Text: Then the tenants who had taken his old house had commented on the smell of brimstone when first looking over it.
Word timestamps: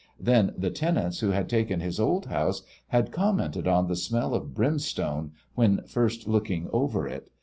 Then 0.19 0.55
the 0.57 0.71
tenants 0.71 1.19
who 1.19 1.29
had 1.29 1.47
taken 1.47 1.79
his 1.79 1.99
old 1.99 2.25
house 2.25 2.63
had 2.87 3.11
commented 3.11 3.67
on 3.67 3.85
the 3.85 3.95
smell 3.95 4.33
of 4.33 4.55
brimstone 4.55 5.33
when 5.53 5.83
first 5.85 6.27
looking 6.27 6.67
over 6.73 7.07
it. 7.07 7.29